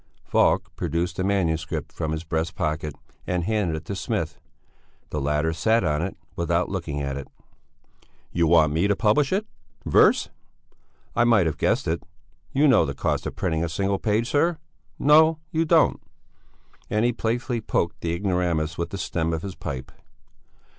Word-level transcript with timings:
Falk 0.25 0.75
produced 0.75 1.19
a 1.19 1.23
manuscript 1.23 1.91
from 1.93 2.11
his 2.11 2.23
breast 2.23 2.55
pocket 2.55 2.95
and 3.27 3.43
handed 3.43 3.75
it 3.75 3.85
to 3.85 3.95
Smith; 3.95 4.39
the 5.11 5.21
latter 5.21 5.53
sat 5.53 5.83
on 5.83 6.01
it 6.01 6.17
without 6.35 6.69
looking 6.69 6.99
at 7.03 7.17
it. 7.17 7.27
"You 8.31 8.47
want 8.47 8.73
me 8.73 8.87
to 8.87 8.95
publish 8.95 9.31
it? 9.31 9.45
Verse? 9.85 10.29
I 11.15 11.23
might 11.23 11.45
have 11.45 11.59
guessed 11.59 11.87
it! 11.87 12.01
Do 12.01 12.59
you 12.61 12.67
know 12.67 12.83
the 12.83 12.95
cost 12.95 13.27
of 13.27 13.35
printing 13.35 13.63
a 13.63 13.69
single 13.69 13.99
page, 13.99 14.27
sir? 14.27 14.57
No, 14.97 15.37
you 15.51 15.65
don't." 15.65 16.01
And 16.89 17.05
he 17.05 17.13
playfully 17.13 17.61
poked 17.61 18.01
the 18.01 18.11
ignoramus 18.13 18.79
with 18.79 18.89
the 18.89 18.97
stem 18.97 19.33
of 19.33 19.43
his 19.43 19.53
pipe. 19.53 19.91